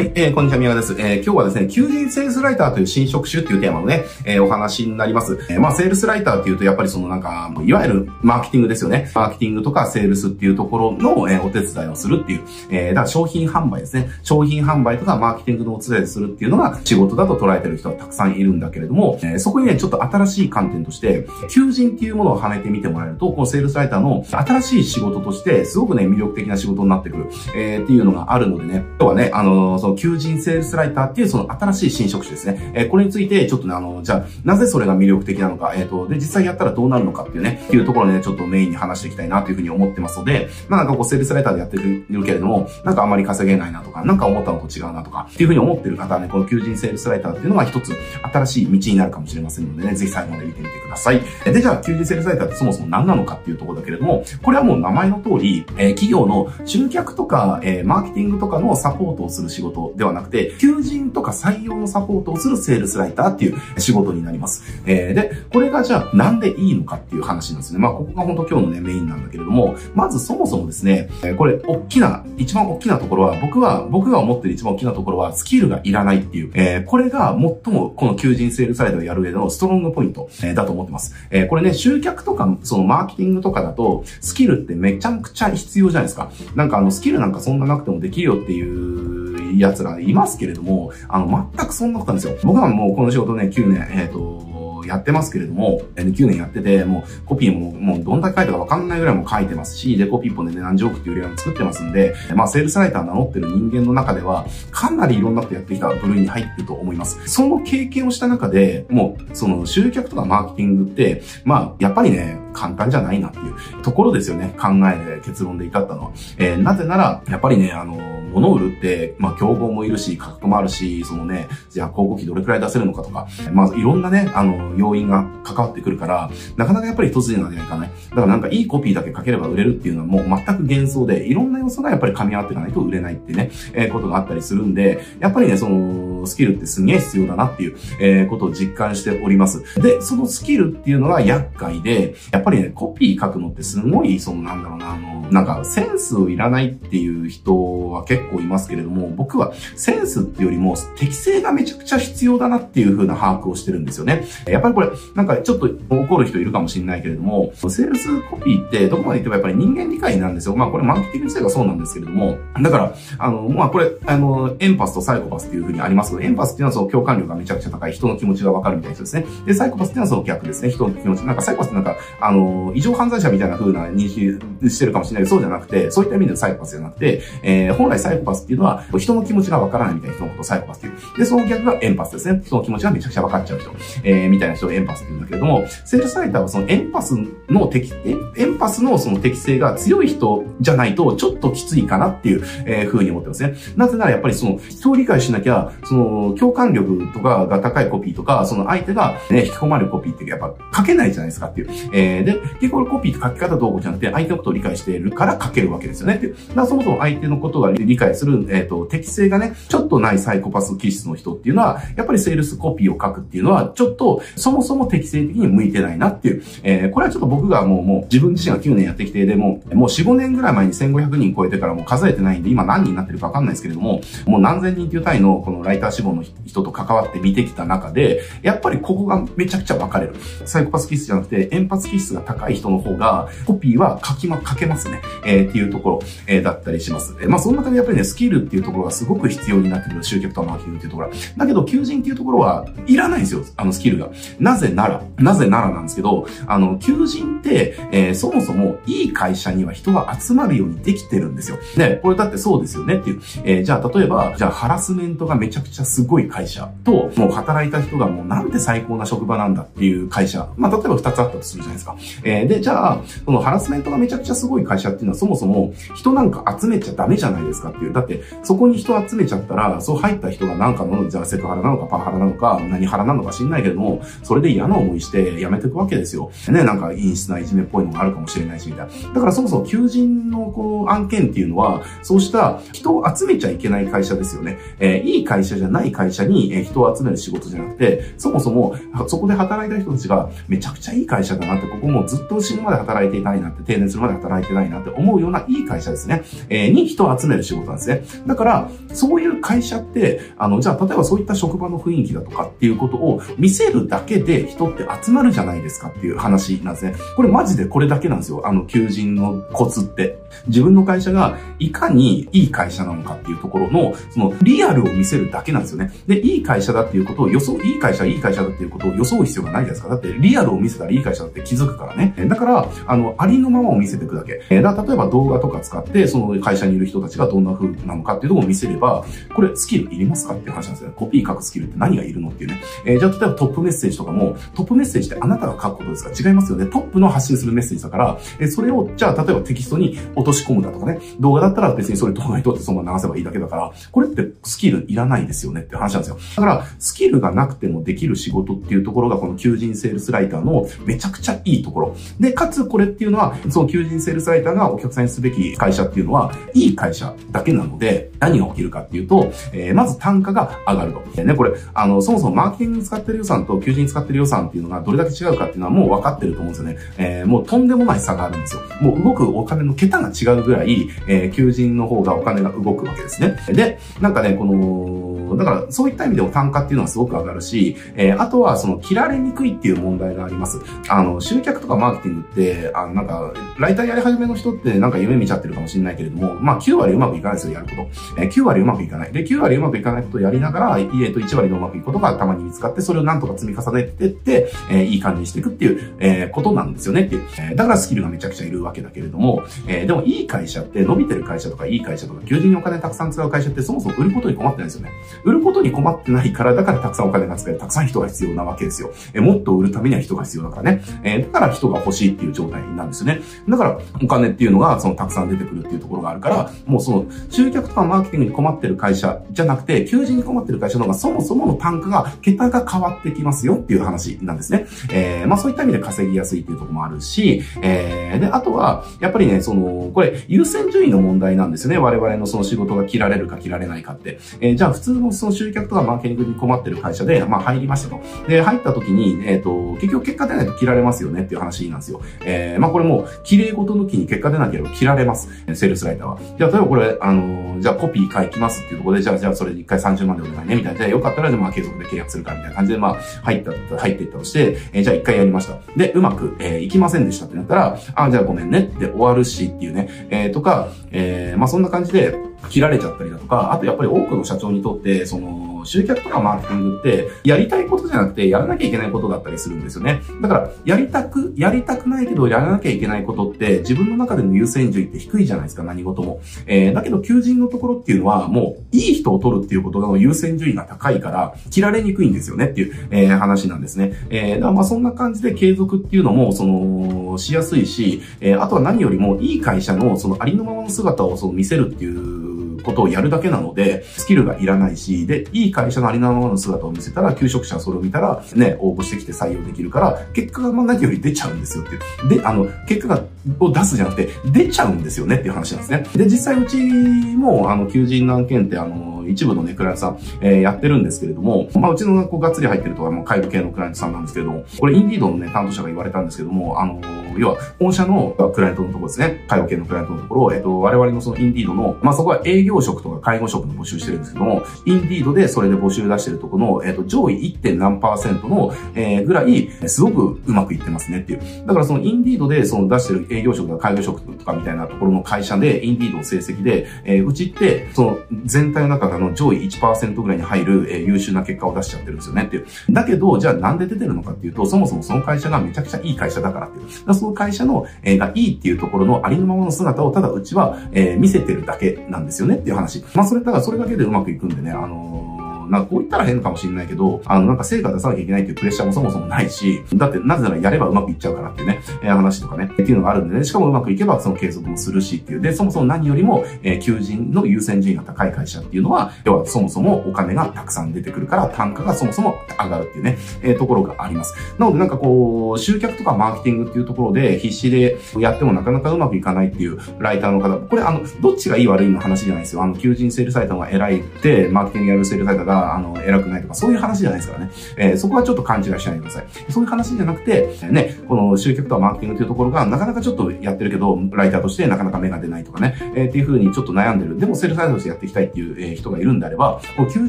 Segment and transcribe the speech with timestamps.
[0.00, 0.94] はい、えー、こんにちは、宮川です。
[0.98, 5.38] えー、今日はですね、求人セールスライターという新職種っていうテーマのね、えー、お話になります。
[5.50, 9.10] えー、まあ、セールスライターっていうと、やっぱりそのなんか、いわゆるマーケティングですよね。
[9.14, 14.08] マーケティングとかセールスっていうところの、えー、お手伝いをするっていう、えー、だから商品販売ですね。
[14.22, 32.72] 商品販売とかマーケティングのお手伝いするっていうのが仕事だと捉えてる人はたくさんいるんだけれども、えー、そこにね、ちょっと新しい観点として、求人っていうものをはめてみてもらえると、このセールスライターの新しい仕事として、すごくね、魅力的な仕事になってくる、えー、っていうのがあるのでね、今日はね、あのー、の求人セールスライターっていうその新しい新職種ですね。
[32.74, 47.94] えー、これについてちょっとね、あの、じゃあ、なぜそれが魅力的なのか、えっ、ー、と、で、実際やったらどうなるのかっていうね、っていうところでね、ちょっとメインに話していきたいなというふうに思ってますので、まあなんかこう、セールスライターでやってるけれども、なんかあまり稼げないなとか、なんか思ったのと違うなとか、っていうふうに思ってる方はね、この求人セールスライターっていうのが一つ
[48.32, 51.20] 新しい道になるかもしれませんのでね、ぜひ最後まで見てみてください。
[51.44, 64.62] で、じゃあ、求人セールスライターってそもそも何なのかっていうところだけれども、これはもう名前の通り、えー、企業の集客とか、えー、マーケティングとかのサポートをする仕事ではなくて、求人とか採用のサポートをするセールスライターっていう仕事になります。
[64.86, 67.78] えー、で、これがじゃあなんでいいのかっていう話なんですね。
[67.78, 81.14] まあ、ここが本当今日のね、メインなんだけれども、まずそもそもですね、これ、大きな、一番大きなところは、僕は、僕が思ってる一番大きなところは、スキルがいらないっていう、えー、これが最もこの求人セールスライターをやる上でのストロングポイント、えー、だと思ってます。
[81.30, 86.30] えー、これね、集客とか、そのマーケティングとかだと、スキルってめちゃくちゃ必要じゃないですか。
[86.54, 89.09] なんかあの、スキルなんかそんななくてもできるよっていう
[89.58, 92.38] 奴らいますけれども、あの、全くそんなことなんですよ。
[92.44, 94.50] 僕はもうこの仕事ね、9年、えっ、ー、と、
[94.86, 107.20] やってますけれども、9年やってて、もうコピーももうどんだけ書いたかわかんないぐらいも書いてますし、で、コピー本でね、何十億っていう売り上げも作ってますんで、まあ、セールスライター名乗ってる人間の中では、かなりいろんなことやってきた部類に入ってると思います。
[107.26, 114.54] その経験をした中で、もう、その集客とかマーケティングって、まあ、やっぱりね、簡単じゃないなっていうところですよね。
[114.58, 116.10] 考えで結論で至ったのは。
[116.38, 117.96] えー、なぜなら、やっぱりね、あの
[118.32, 127.90] 物売るって、まあ、競合もいるし、価格もあるし、そのね、じゃあ広告費どれくらい出せるのかとか、まあ、いろんなね、あの、要因が関わってくるから、なかなかやっぱり一筋縄ではいかない。
[128.10, 139.80] だからなんかいいコピーだけ書ければ売れるっていうのはもう全く幻想で、いろんな要素がやっぱり噛み合っていかないと売れないってね、えー、ことがあったりするんで、やっぱりね、その、スキルってすげえ必要だなっていう、えー、ことを実感しております。
[139.80, 154.24] で、そのスキルっていうのが厄介で、やっぱりね、コピー書くのってすごい、そのなんだろうな、あの、なんかセンスをいらないっていう人は結構いますけれども、僕はセンスっていうよりも適性がめちゃくちゃ必要だなっていう風な把握をしてるんですよね。
[154.46, 160.56] やっぱりこれ、なんかちょっと怒る人いるかもしれないけれども、セールスコピーってどこまで言ってもやっぱり人間理解なんですよ。
[160.56, 169.24] まあこれマーケティング自体がそうなんですけれども、だから、あの、まあこれ、あの、エンパスとサイコパスっていう風にありますけど、エンパスっていうのはその共感力がめちゃくちゃ高い人の気持ちがわかるみたいな人ですね。
[169.46, 170.70] で、サイコパスっていうのはその逆ですね。
[170.70, 171.20] 人の気持ち。
[171.20, 180.92] なんかサイコパスってなんか、あの、異常犯罪者みたいな風な認識してるかもしれないけど、そうじゃなくて、そういった意味でサイコパスじゃなくて、えー、本来サイコパスっていうのは、人の気持ちがわからないみたいな人のことをサイコパスっていう。
[181.18, 182.42] で、その逆がエンパスですね。
[182.44, 183.70] 人の気持ちがめちゃくちゃわかっちゃう人、
[184.04, 187.14] えー、みたいな人をエンパスって言うんだけれども、セールスライターはそのエンパス
[187.48, 187.92] の適、
[188.36, 193.54] エンパスのその適性が強い人じゃないと、ちょっときついかなっていう、えー、風に思ってますね。
[193.76, 195.99] なぜならやっぱりその、人を理解しなきゃ、その、
[196.38, 201.70] 共感力とかが高いコピーとか、その相手がね、引き込まれるコピーってやっぱ書けないじゃないですかっていう。
[201.92, 206.18] えー、で、結構コピーって書き方どうこうじゃなくて、相手のことを理解しているから書けるわけですよね。
[206.18, 216.42] で、だからそもそも相手のことが理解する、えっ、ー、と、適性がね、ちょっとないサイコパス気質の人っていうのは、やっぱりセールスコピーを書くっていうのは、ちょっと、そもそも適正的に向いてないなっていう。
[216.62, 230.14] えー、これはちょっと僕がもう、もう自分自身が9年やってきて、でも、もう4、5年ぐらい前に1500人超えてからもう数えてないんで、今何人になってるかわかんないですけれども、もう何千人っていう単位のこのライター志望の人と関わって見てきた中で、やっぱりここがめちゃくちゃ分かれる。
[230.44, 235.00] サイコパス気質じゃなくて、エンパス気質が高い人の方が、コピーは書きま、書けますね。
[235.24, 237.16] えー、っていうところ、えー、だったりします。
[237.20, 243.44] えー、まあその中でやっぱりね、スキルっていうところがすごく必要になってくる集客とマーケティングっていうところだけど、求人っていうところはいらないんですよ。
[243.56, 244.10] あのスキルが。
[244.38, 251.58] なぜなら、なぜならなんですけど、あの、求人って、えー、そもそもいい会社には人が集まるようにできてるんですよ。
[251.76, 253.20] ね、これだってそうですよねっていう。
[253.44, 260.48] えー、じゃあ例えば、じゃあハラスメントがめちゃくちゃすごい会社と、もう働いた人がもうなんて最高な職場なんだっていう会社。
[260.56, 261.96] まあ例えば二つあったとするじゃないですか。
[262.24, 267.92] えー、で、じゃあ、そのハラスメントがめちゃくちゃすごい会社っていうのはそもそも人なんか集めちゃダメじゃないですかっていう。
[267.92, 276.30] だって、そこに人集めちゃったら、そう入った人がなんかの、じゃあセクハラなのかパワハラなのか何ハラなのか知んないけども、それで嫌な思いして辞めていくわけですよ。
[276.48, 279.14] ね、なんか陰湿ないじめっぽいのがあるかもしれないし、みたいな。
[279.14, 284.58] だからそもそも求人のこの案件っていうのは、そうした人を集めちゃいけない会社ですよね。
[284.78, 288.76] えー、いい会社じゃない会社に人を集める仕事じゃなくて、そもそも
[289.08, 296.22] そこで働いた人たちがめちゃくちゃいい会社だなって、ここもずっと死ぬまで働いていたいなって、定年するまで働いてないなって思うようないい会社ですね。
[296.48, 298.04] えー、に人を集める仕事なんですね。
[298.26, 306.94] だから、そういう会社って、あの、じゃあ、例えばそういった職場の雰囲気だとかっていうことを見せるだけで人って集まるじゃないですかっていう話なんですね。
[307.16, 308.46] これマジでこれだけなんですよ。
[308.46, 310.18] あの、求人のコツって。
[310.46, 315.92] 自分の会社がいかにいい会社なのかっていうところの、そのリアルを見せるだけなんですですよね。
[316.06, 319.88] で、いい会社だっていうことを予想、いい会社、いい会社だっていうことを予想必要がないですか。
[319.88, 322.14] だってリアルを見せたらいい会社だって気づくからね。
[322.28, 324.42] だから、あの、ありのままを見せていくだけ。
[324.50, 329.04] えだ例えば動画とか使って、その会社にいる人たちがどんな風なのかっていうところを見せれば、
[329.34, 330.92] これスキルいりますかっていう話なんですよ。
[330.96, 332.60] コピー書くスキルって何がいるのっていうね。
[332.84, 336.28] えー、じゃあ例えばトップメッセージとかも、トップメッセージってあなたが書くことですか？
[336.28, 336.66] 違いますよね。
[336.66, 340.98] トップの発信するメッセージだから、えー、それを、じゃあ例えばテキストに落とし込むだとかね。
[341.18, 346.18] 動画だったら別にそれ動画にとってそのまま流せばいいだけだから、これってスキルいらないですですよねって話なんですよ。
[346.36, 351.96] だから、スキルがなくてもできる仕事っていうところがこの求人セールスライターのめちゃくちゃいいところ。
[352.18, 361.02] で、かつこれっていうのは、その求人セールスライターがお客さんにすべき会社っていうのは、いい会社だけなので、何が起きるかっていうと、えー、まず単価が上がると。
[361.16, 366.76] でね、これ、あの、そもそもマーケティング使ってる予算と求人使ってる予算っていうのがどれだけ違うかっていうのはもう分かってると思うんですよね。
[366.98, 368.62] えー、もうとんでもない差があるんですよ。
[368.80, 373.36] もう動くお金の桁が違うぐらい、えー、求人の方がお金が動くわけですね。
[373.52, 380.60] で、なんかね、この、だからそういった意味でも単価っていうのはすごく上がるし、えー、あとはその切られにくいっていう問題があります。
[380.88, 387.72] あの、集客とかマーケティングって、あの、なんか、ライターやり始めの人ってなんか夢見ちゃってるかもしれないけれども、まあ9割うまくいかないですよ、やるこ
[388.14, 388.22] と。
[388.22, 389.12] えー、9割うまくいかない。
[389.12, 397.22] で、9割うまくいかないことをやりながら、家と1割でうまくいくことがたまに見つかって、それをなんとか積み重ねてって、えー、いい感じにしていくっていう、えー、ことなんですよねっていう。
[397.38, 404.90] えー、だからスキルがめちゃくちゃいるわけだけれども、えー、でもいい会社って伸びてる会社とかいい会社とか、求人にお金たくさん使う会社ってそもそも売ることに困ってないんですよね。
[405.24, 408.90] 売ることに困ってないから、だからたくさんお金が使える、たくさん人が必要なわけですよ。
[409.14, 410.82] え、もっと売るためには人が必要だからね。
[411.02, 413.20] えー、だから人が欲しいっていう状態なんですよね。
[413.48, 424.66] だからお金っていうのがそのたくさん出てくるっていうところがあるから、もうその集客とかマーケティングに困ってる会社じゃなくて、求人に困ってる会社の方がそもそもの単価が、桁が変わってきますよっていう話なんですね。
[424.90, 431.78] えー、まあそういった意味で稼ぎやすいっていうところもあるし、えー、で、あとは、やっぱりね、その、これ、優先順位の問題なんですよね。
[431.78, 434.18] 我々のその仕事が切られるか切られないかって。
[434.40, 438.00] えー、じゃあ普通のその集客とかマーケティングに困ってる会社で、まあ入りましたと。
[438.28, 442.00] で、入った時に、えっ、ー、と、結局結果出ないと切られますよねっていう話なんですよ。
[442.24, 445.28] えー、まあこれも、綺麗事抜きに結果出なければ切られます。
[445.54, 446.18] セールスライターは。
[446.38, 450.78] じゃあ例えばこれ、あの、じゃあコピー書きますっていうところで、じゃあ、じゃあそれで一回30万でお願いね、みたいな。
[450.78, 455.58] じゃあよかったら、まあ継続で契約するか、みたいな感じで、まあ、入った、入っていったとして、えー、じゃあ一回やりました。
[455.76, 470.02] で、うまく、えー、いきませんでしたってなったら、あ、じゃあごめんねって終わるしっていうね、えー、とか、えー、まあそんな感じで、切られちゃったりだとか、あとやっぱり多くの社長にとって、その、集客とかマーケティングって、やりたいことじゃなくて、やらなきゃいけないことだったりするんですよね。
[470.20, 476.20] だから、やりたく、やりたくないけど、やらなきゃいけないことって、自分の中での優先順位って低いじゃないですか、何事も。
[476.46, 483.92] えー、だけど、求人のところっていうのは、もう、いい人を取るっていうことの優先順位が高いから、切られにくいんですよねっていう、えー、話なんですね。
[484.10, 492.29] えー、だからまあそんな感じで継続っていうのも、その、しやすいし、えー、あとは何よりも、いい会社の、そのありのままの姿をその見せるっていう
[492.62, 502.20] ことをやるだけなので、スキルがいらないし、で、いい会社のありのままの姿を見せたら、求職者はそれを見たら、ね、応募してきて採用できるから、結果がまあ何より出ちゃうんですよっていう。
[502.20, 503.02] で、あの、結果が、
[503.38, 505.86] を出すじゃなくて、出ちゃうんですよねっていう話なんですね。
[505.94, 516.80] で、実際うちも、あの、求人の案件って、あの、一部のね、クライアントさん、えー、やってるんですけれども、まあ、うちの学校がっつり入ってるとは、もう介護系のクライアントさんなんですけれども、これインディードのね、担当者が言われたんですけども、あの、
[517.18, 527.56] 要は、本社のクライアントのところですね、介護系のクライアントのところ、えっ、と、我々のそのインディードの、まあ、そこは営業職とか介護職の募集してるんですけども、インディードでそれで募集出してるところの、えっ、と、上位 1.
[527.56, 531.46] 何パーセントの、えー、ぐらい、すごくうまくいってますねっていう。
[531.46, 542.46] だからそのインディードでその出してる営業職とか介護職とかみたいなところの会社で、インディードの成績で、えー、うちって、その全体の中の上位1%ぐらいに入る、えー、優秀な結果を出しちゃってるんですよねっていう。
[542.70, 546.66] だけど、じゃあなんで出てるのかっていうと、そもそもその会社がめちゃくちゃいい会社だからっていう。
[547.00, 552.84] その会社の、えー、がいいっていうところのありのままの姿をただうちは、えー、見せてるだけなんですよねっていう話。
[552.94, 555.09] まあそれ、だからそれだけでうまくいくんでね、あのー
[555.50, 565.20] なんかこう言ったら変かもしれないけど、あの、なんか成果出さなきゃいけないっていうプレッシャーもそもそもないし、だってなぜならやればうまくいっちゃうからっていうね、えー、話とかね、っていうのがあるんでね、しかもうまくいけばその継続もするしっていう。
[565.20, 574.14] で、そもそも何よりも、えー、求人の優先順位が高い会社っていうのは、要はそもそもお金がたくさん出てくるから単価がそもそも上がるっていうね、えー、ところがあります。
[574.38, 582.42] なのでなんかこう、集客とかマーケティングっていうところで必死でやってもなかなかうまくいかないっていうライターの方、これあの、どっちがいい悪いの話じゃないですよ。
[582.42, 587.30] あの、求人セールサイトが偉いって、マーケティングやるセールサイトがあの、偉くないとか、そういう話じゃないですからね。
[587.56, 589.06] えー、そこはちょっと勘違いしないでください。
[589.28, 596.98] そういう話じゃなくて、ね、この集客とはマーケティングというところが、なかなかちょっとやってるけど、ライターとしてなかなか芽が出ないとかね、えー、っていう風にちょっと悩んでる。
[596.98, 599.88] でも、セールスライターとしてやっていきたいっていう、えー、人がいるんであれば、こう求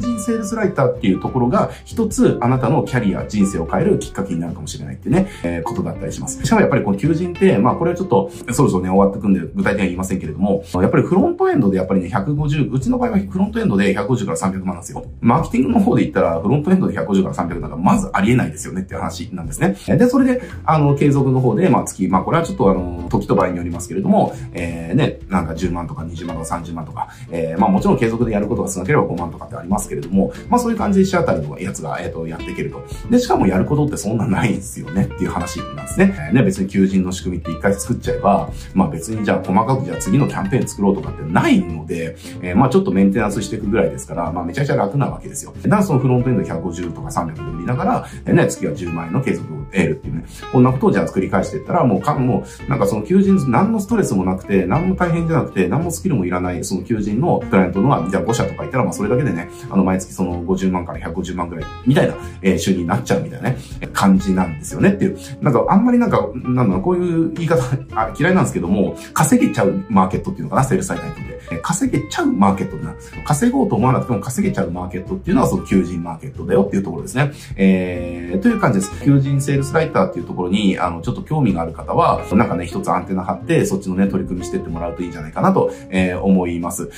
[0.00, 6.44] 人セールスライターっていうところが、一つ、あなたのキャリア、人生を変えるきっかけになるかもしれないってね、えー、ことだったりします。
[6.44, 15.04] しかもやっぱりこの求人って、まあ、これはちょっと、そろそろね、終わってくんで、具体的には言いませんけれども、やっぱりフロントエンドでやっぱりね、150、うちの場合はフロントエンドで150から300万なんですよ。
[15.20, 19.76] マーケティングの方で言ったら、フロントエンドで150から300なんかまずありえないですよねっていう話なんですね。
[19.96, 32.82] で、それで、あの、継続の方で、まあ月、まあこれはちょっとあの、時と場合によりますけれども、えー、ね、なんか10万とか20万とか30万とか、えー、まあもちろん継続でやることが少なければ5万とかってありますけれども、まあそういう感じで1あたりのやつが、えっ、ー、と、やっていけると。
[33.10, 36.14] で、しかもやることってそんなないんですよねっていう話なんですね。
[36.28, 45.52] えー、ね、別に求人の仕組みって一回作っちゃえば、まあ別にじゃあ細かくじゃあ次のキャンペーン作ろうとかってないので、えー、まあちょっとメンテナンスしていくぐらいですから、まあめちゃくちゃ楽なわけですよ。
[45.62, 50.24] だからそのフロントエンド150とか300で売りながら、ね、月は10万円の継続を得るっていうね。
[50.52, 63.58] こんなことをじゃあ繰り返していったら、もうか、もう、なんかその求人、何のストレスもなくて、何も大変じゃなくて、何もスキルもいらない、その求人のクライアントのは、じゃあ5社とかいたら、まあそれだけでね、あの、毎月その50万から150万ぐらい、みたいな、えー、収入になっちゃうみたいなね、
[63.92, 65.18] 感じなんですよねっていう。
[65.40, 67.62] なんかあんまりなんか、なんだろう、こういう言い方
[67.94, 71.31] あ、嫌いなんですけども、稼げちゃうマーケットっていうのかな、セールスサイトにとって。
[71.62, 77.32] 稼げちゃうマーケットなんです稼ごうと思わなくても稼げちゃうマーケットっていうのは、その求人マーケットだよっていうところですね。
[77.56, 79.04] えー、という感じです。
[79.04, 86.90] 求人セールスライターっていうところに、あの、ちょっと興味がある方は、なんかね、一つアンテナ張って、そっちのね、取り組みしてってもらうといいんじゃないかなと、えー、思います。